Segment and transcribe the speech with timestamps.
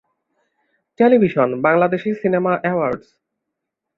[0.99, 3.07] television, Bangladeshi cinema awards